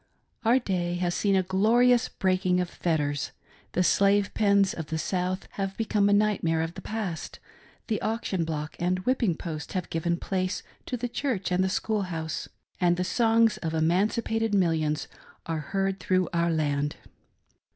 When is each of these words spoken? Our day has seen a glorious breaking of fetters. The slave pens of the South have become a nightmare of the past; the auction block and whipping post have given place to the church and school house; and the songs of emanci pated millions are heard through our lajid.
Our 0.43 0.57
day 0.57 0.95
has 0.95 1.13
seen 1.13 1.35
a 1.35 1.43
glorious 1.43 2.09
breaking 2.09 2.59
of 2.59 2.71
fetters. 2.71 3.33
The 3.73 3.83
slave 3.83 4.33
pens 4.33 4.73
of 4.73 4.87
the 4.87 4.97
South 4.97 5.47
have 5.61 5.77
become 5.77 6.09
a 6.09 6.11
nightmare 6.11 6.63
of 6.63 6.73
the 6.73 6.81
past; 6.81 7.37
the 7.85 8.01
auction 8.01 8.43
block 8.43 8.75
and 8.79 8.97
whipping 9.05 9.35
post 9.35 9.73
have 9.73 9.91
given 9.91 10.17
place 10.17 10.63
to 10.87 10.97
the 10.97 11.07
church 11.07 11.51
and 11.51 11.71
school 11.71 12.01
house; 12.01 12.49
and 12.79 12.97
the 12.97 13.03
songs 13.03 13.57
of 13.57 13.73
emanci 13.73 14.23
pated 14.23 14.55
millions 14.55 15.07
are 15.45 15.59
heard 15.59 15.99
through 15.99 16.29
our 16.33 16.49
lajid. 16.49 16.93